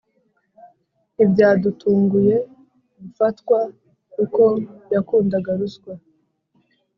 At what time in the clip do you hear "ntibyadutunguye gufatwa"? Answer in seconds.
1.13-3.59